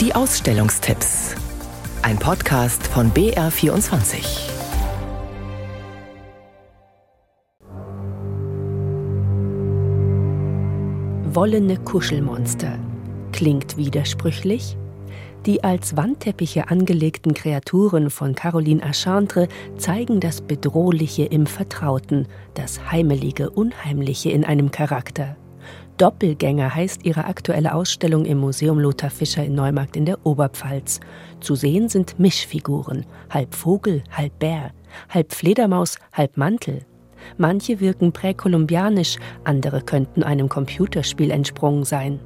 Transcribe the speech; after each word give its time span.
Die 0.00 0.14
Ausstellungstipps. 0.14 1.34
Ein 2.02 2.20
Podcast 2.20 2.86
von 2.86 3.10
BR24. 3.10 4.48
Wollene 11.34 11.78
Kuschelmonster. 11.78 12.78
Klingt 13.32 13.76
widersprüchlich? 13.76 14.76
Die 15.46 15.64
als 15.64 15.96
Wandteppiche 15.96 16.68
angelegten 16.68 17.34
Kreaturen 17.34 18.10
von 18.10 18.36
Caroline 18.36 18.84
Achantre 18.84 19.48
zeigen 19.78 20.20
das 20.20 20.42
Bedrohliche 20.42 21.24
im 21.24 21.46
Vertrauten, 21.46 22.28
das 22.54 22.92
Heimelige, 22.92 23.50
Unheimliche 23.50 24.30
in 24.30 24.44
einem 24.44 24.70
Charakter. 24.70 25.36
Doppelgänger 25.98 26.76
heißt 26.76 27.04
ihre 27.04 27.24
aktuelle 27.24 27.74
Ausstellung 27.74 28.24
im 28.24 28.38
Museum 28.38 28.78
Lothar 28.78 29.10
Fischer 29.10 29.44
in 29.44 29.56
Neumarkt 29.56 29.96
in 29.96 30.04
der 30.04 30.24
Oberpfalz. 30.24 31.00
Zu 31.40 31.56
sehen 31.56 31.88
sind 31.88 32.20
Mischfiguren, 32.20 33.04
halb 33.30 33.52
Vogel, 33.52 34.04
halb 34.12 34.38
Bär, 34.38 34.70
halb 35.08 35.32
Fledermaus, 35.32 35.96
halb 36.12 36.36
Mantel. 36.36 36.86
Manche 37.36 37.80
wirken 37.80 38.12
präkolumbianisch, 38.12 39.16
andere 39.42 39.80
könnten 39.80 40.22
einem 40.22 40.48
Computerspiel 40.48 41.32
entsprungen 41.32 41.84
sein. 41.84 42.20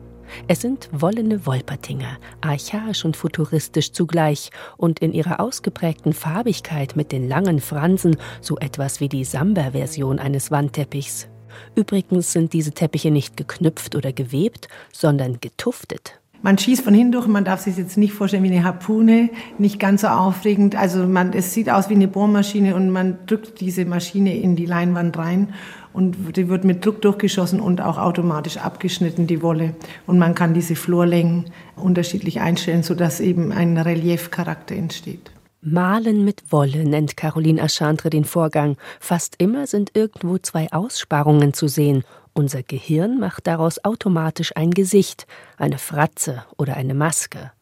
Es 0.48 0.60
sind 0.60 0.90
wollene 0.92 1.46
Wolpertinger, 1.46 2.18
archaisch 2.42 3.06
und 3.06 3.16
futuristisch 3.16 3.92
zugleich 3.92 4.50
und 4.76 4.98
in 4.98 5.14
ihrer 5.14 5.40
ausgeprägten 5.40 6.12
Farbigkeit 6.12 6.94
mit 6.94 7.10
den 7.10 7.26
langen 7.26 7.60
Fransen 7.60 8.16
so 8.42 8.58
etwas 8.58 9.00
wie 9.00 9.08
die 9.08 9.24
Samba-Version 9.24 10.18
eines 10.18 10.50
Wandteppichs. 10.50 11.31
Übrigens 11.74 12.32
sind 12.32 12.52
diese 12.52 12.72
Teppiche 12.72 13.10
nicht 13.10 13.36
geknüpft 13.36 13.94
oder 13.94 14.12
gewebt, 14.12 14.68
sondern 14.92 15.38
getuftet. 15.40 16.18
Man 16.44 16.58
schießt 16.58 16.82
von 16.82 16.92
hinten 16.92 17.12
durch, 17.12 17.28
man 17.28 17.44
darf 17.44 17.60
sich 17.60 17.76
jetzt 17.76 17.96
nicht 17.96 18.12
vorstellen 18.14 18.42
wie 18.42 18.50
eine 18.50 18.64
Harpune, 18.64 19.30
nicht 19.58 19.78
ganz 19.78 20.00
so 20.00 20.08
aufregend. 20.08 20.74
Also 20.74 21.06
man, 21.06 21.32
es 21.32 21.54
sieht 21.54 21.70
aus 21.70 21.88
wie 21.88 21.94
eine 21.94 22.08
Bohrmaschine 22.08 22.74
und 22.74 22.90
man 22.90 23.18
drückt 23.26 23.60
diese 23.60 23.84
Maschine 23.84 24.36
in 24.36 24.56
die 24.56 24.66
Leinwand 24.66 25.16
rein 25.16 25.54
und 25.92 26.36
die 26.36 26.48
wird 26.48 26.64
mit 26.64 26.84
Druck 26.84 27.00
durchgeschossen 27.00 27.60
und 27.60 27.80
auch 27.80 27.96
automatisch 27.96 28.56
abgeschnitten, 28.56 29.28
die 29.28 29.40
Wolle. 29.40 29.74
Und 30.04 30.18
man 30.18 30.34
kann 30.34 30.52
diese 30.52 30.74
Florlängen 30.74 31.44
unterschiedlich 31.76 32.40
einstellen, 32.40 32.82
sodass 32.82 33.20
eben 33.20 33.52
ein 33.52 33.78
Reliefcharakter 33.78 34.74
entsteht. 34.74 35.30
Malen 35.64 36.24
mit 36.24 36.50
Wolle 36.50 36.84
nennt 36.84 37.16
Caroline 37.16 37.62
Achantre 37.62 38.10
den 38.10 38.24
Vorgang. 38.24 38.76
Fast 38.98 39.36
immer 39.38 39.68
sind 39.68 39.92
irgendwo 39.94 40.38
zwei 40.38 40.72
Aussparungen 40.72 41.54
zu 41.54 41.68
sehen. 41.68 42.02
Unser 42.32 42.64
Gehirn 42.64 43.20
macht 43.20 43.46
daraus 43.46 43.84
automatisch 43.84 44.56
ein 44.56 44.72
Gesicht, 44.72 45.28
eine 45.56 45.78
Fratze 45.78 46.42
oder 46.58 46.76
eine 46.76 46.94
Maske. 46.94 47.52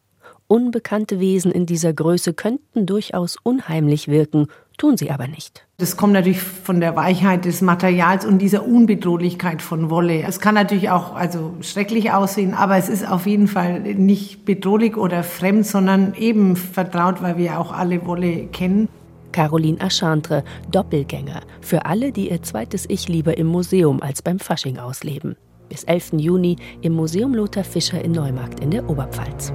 Unbekannte 0.47 1.19
Wesen 1.19 1.51
in 1.51 1.67
dieser 1.67 1.93
Größe 1.93 2.33
könnten 2.33 2.87
durchaus 2.87 3.37
unheimlich 3.43 4.07
wirken, 4.07 4.47
tun 4.77 4.97
sie 4.97 5.11
aber 5.11 5.27
nicht. 5.27 5.65
Das 5.77 5.97
kommt 5.97 6.13
natürlich 6.13 6.41
von 6.41 6.79
der 6.79 6.95
Weichheit 6.95 7.45
des 7.45 7.61
Materials 7.61 8.25
und 8.25 8.39
dieser 8.39 8.65
Unbedrohlichkeit 8.65 9.61
von 9.61 9.89
Wolle. 9.89 10.23
Es 10.23 10.39
kann 10.39 10.55
natürlich 10.55 10.89
auch 10.89 11.15
also 11.15 11.53
schrecklich 11.61 12.11
aussehen, 12.11 12.53
aber 12.53 12.77
es 12.77 12.89
ist 12.89 13.07
auf 13.07 13.27
jeden 13.27 13.47
Fall 13.47 13.79
nicht 13.81 14.45
bedrohlich 14.45 14.97
oder 14.97 15.23
fremd, 15.23 15.65
sondern 15.65 16.13
eben 16.15 16.55
vertraut, 16.55 17.21
weil 17.21 17.37
wir 17.37 17.59
auch 17.59 17.71
alle 17.71 18.05
Wolle 18.05 18.47
kennen. 18.47 18.87
Caroline 19.31 19.79
Achantre, 19.79 20.43
Doppelgänger, 20.71 21.41
für 21.61 21.85
alle, 21.85 22.11
die 22.11 22.29
ihr 22.29 22.41
zweites 22.43 22.85
Ich 22.89 23.07
lieber 23.07 23.37
im 23.37 23.47
Museum 23.47 24.01
als 24.01 24.21
beim 24.21 24.39
Fasching 24.39 24.77
ausleben. 24.77 25.35
Bis 25.69 25.83
11. 25.85 26.13
Juni 26.17 26.57
im 26.81 26.93
Museum 26.93 27.33
Lothar 27.33 27.63
Fischer 27.63 28.03
in 28.03 28.11
Neumarkt 28.11 28.59
in 28.59 28.71
der 28.71 28.89
Oberpfalz 28.89 29.53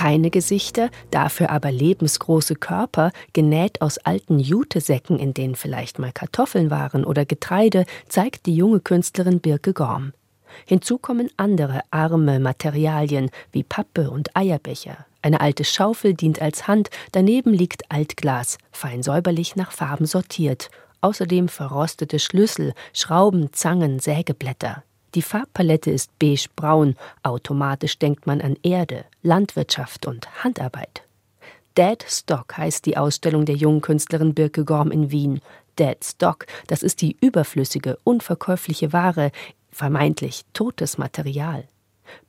keine 0.00 0.30
Gesichter, 0.30 0.88
dafür 1.10 1.50
aber 1.50 1.70
lebensgroße 1.70 2.54
Körper, 2.54 3.12
genäht 3.34 3.82
aus 3.82 3.98
alten 3.98 4.38
Jutesäcken, 4.38 5.18
in 5.18 5.34
denen 5.34 5.56
vielleicht 5.56 5.98
mal 5.98 6.10
Kartoffeln 6.10 6.70
waren 6.70 7.04
oder 7.04 7.26
Getreide, 7.26 7.84
zeigt 8.08 8.46
die 8.46 8.56
junge 8.56 8.80
Künstlerin 8.80 9.40
Birke 9.40 9.74
Gorm. 9.74 10.14
Hinzu 10.64 10.96
kommen 10.96 11.28
andere 11.36 11.82
arme 11.90 12.40
Materialien 12.40 13.30
wie 13.52 13.62
Pappe 13.62 14.10
und 14.10 14.34
Eierbecher. 14.34 15.04
Eine 15.20 15.42
alte 15.42 15.64
Schaufel 15.64 16.14
dient 16.14 16.40
als 16.40 16.66
Hand, 16.66 16.88
daneben 17.12 17.52
liegt 17.52 17.92
Altglas, 17.92 18.56
fein 18.72 19.02
säuberlich 19.02 19.54
nach 19.54 19.70
Farben 19.70 20.06
sortiert. 20.06 20.70
Außerdem 21.02 21.48
verrostete 21.48 22.20
Schlüssel, 22.20 22.72
Schrauben, 22.94 23.52
Zangen, 23.52 23.98
Sägeblätter. 23.98 24.82
Die 25.14 25.20
Farbpalette 25.20 25.90
ist 25.90 26.18
beige-braun, 26.18 26.96
automatisch 27.22 27.98
denkt 27.98 28.26
man 28.26 28.40
an 28.40 28.56
Erde, 28.62 29.04
Landwirtschaft 29.22 30.06
und 30.06 30.42
Handarbeit. 30.42 31.02
Dead 31.76 32.04
Stock 32.08 32.56
heißt 32.56 32.86
die 32.86 32.96
Ausstellung 32.96 33.44
der 33.44 33.54
jungen 33.54 33.80
Künstlerin 33.80 34.34
Birke 34.34 34.64
Gorm 34.64 34.90
in 34.90 35.10
Wien. 35.10 35.40
Dead 35.78 35.96
Stock, 36.02 36.46
das 36.66 36.82
ist 36.82 37.00
die 37.00 37.16
überflüssige, 37.20 37.98
unverkäufliche 38.04 38.92
Ware, 38.92 39.30
vermeintlich 39.70 40.44
totes 40.52 40.98
Material. 40.98 41.64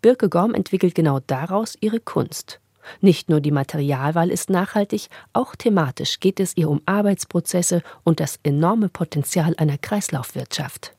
Birke 0.01 0.29
Gorm 0.29 0.53
entwickelt 0.53 0.93
genau 0.93 1.19
daraus 1.25 1.77
ihre 1.81 1.99
Kunst. 1.99 2.59
Nicht 2.99 3.29
nur 3.29 3.41
die 3.41 3.51
Materialwahl 3.51 4.29
ist 4.29 4.49
nachhaltig, 4.49 5.07
auch 5.33 5.55
thematisch 5.55 6.19
geht 6.19 6.39
es 6.39 6.57
ihr 6.57 6.69
um 6.69 6.81
Arbeitsprozesse 6.85 7.83
und 8.03 8.19
das 8.19 8.39
enorme 8.43 8.89
Potenzial 8.89 9.53
einer 9.57 9.77
Kreislaufwirtschaft. 9.77 10.93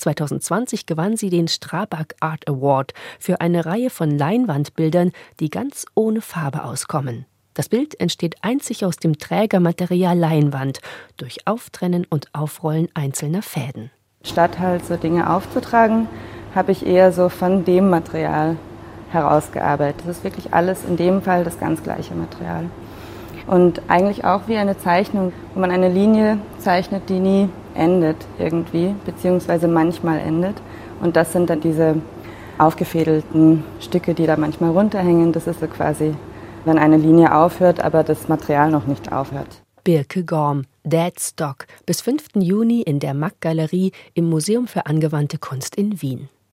2020 0.00 0.86
gewann 0.86 1.16
sie 1.16 1.30
den 1.30 1.48
Strabag 1.48 2.14
Art 2.20 2.48
Award 2.48 2.92
für 3.18 3.40
eine 3.40 3.66
Reihe 3.66 3.90
von 3.90 4.10
Leinwandbildern, 4.10 5.12
die 5.38 5.50
ganz 5.50 5.86
ohne 5.94 6.20
Farbe 6.20 6.64
auskommen. 6.64 7.26
Das 7.54 7.68
Bild 7.68 8.00
entsteht 8.00 8.36
einzig 8.42 8.84
aus 8.84 8.96
dem 8.96 9.18
Trägermaterial 9.18 10.16
Leinwand 10.16 10.80
durch 11.16 11.46
Auftrennen 11.46 12.06
und 12.08 12.28
Aufrollen 12.32 12.88
einzelner 12.94 13.42
Fäden. 13.42 13.90
Statt 14.24 14.58
halt 14.58 14.84
so 14.86 14.96
Dinge 14.96 15.30
aufzutragen, 15.30 16.08
habe 16.54 16.72
ich 16.72 16.86
eher 16.86 17.12
so 17.12 17.28
von 17.28 17.64
dem 17.64 17.90
Material 17.90 18.56
herausgearbeitet. 19.10 20.02
Das 20.06 20.18
ist 20.18 20.24
wirklich 20.24 20.54
alles 20.54 20.84
in 20.84 20.96
dem 20.96 21.22
Fall 21.22 21.44
das 21.44 21.58
ganz 21.58 21.82
gleiche 21.82 22.14
Material. 22.14 22.66
Und 23.46 23.82
eigentlich 23.88 24.24
auch 24.24 24.42
wie 24.46 24.56
eine 24.56 24.78
Zeichnung, 24.78 25.32
wo 25.54 25.60
man 25.60 25.70
eine 25.70 25.88
Linie 25.88 26.38
zeichnet, 26.58 27.08
die 27.08 27.18
nie 27.18 27.48
endet 27.74 28.16
irgendwie, 28.38 28.94
beziehungsweise 29.04 29.68
manchmal 29.68 30.18
endet. 30.18 30.56
Und 31.00 31.16
das 31.16 31.32
sind 31.32 31.50
dann 31.50 31.60
diese 31.60 31.96
aufgefädelten 32.58 33.64
Stücke, 33.80 34.14
die 34.14 34.26
da 34.26 34.36
manchmal 34.36 34.70
runterhängen. 34.70 35.32
Das 35.32 35.46
ist 35.46 35.60
so 35.60 35.66
quasi, 35.66 36.14
wenn 36.64 36.78
eine 36.78 36.96
Linie 36.96 37.34
aufhört, 37.34 37.80
aber 37.80 38.02
das 38.02 38.28
Material 38.28 38.70
noch 38.70 38.86
nicht 38.86 39.12
aufhört. 39.12 39.62
Birke 39.82 40.24
Gorm, 40.24 40.64
Dead 40.84 41.18
Stock, 41.18 41.66
bis 41.86 42.02
5. 42.02 42.36
Juni 42.36 42.82
in 42.82 43.00
der 43.00 43.14
Mack 43.14 43.40
Galerie 43.40 43.92
im 44.14 44.28
Museum 44.28 44.66
für 44.66 44.86
angewandte 44.86 45.38
Kunst 45.38 45.74
in 45.74 46.02
Wien. 46.02 46.28